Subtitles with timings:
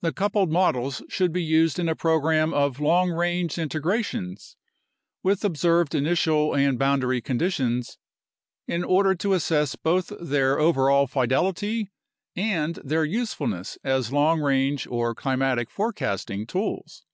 [0.00, 4.56] The coupled models should be used in a program of long range integrations
[5.22, 7.98] with observed initial and boundary conditions,
[8.66, 11.90] in order to assess both their overall fidelity
[12.34, 17.04] and their usefulness as long range or climatic forecasting tools.